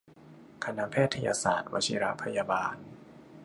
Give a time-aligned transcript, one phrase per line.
[0.65, 2.75] คณะแพทยศาสตร์วชิรพยาบาล